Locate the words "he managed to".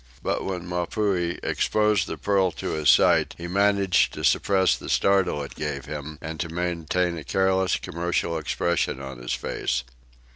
3.37-4.23